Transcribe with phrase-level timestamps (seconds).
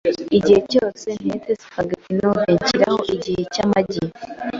[0.37, 4.03] Igihe cyose ntetse spaghetti noode, nshiraho igihe cy amagi.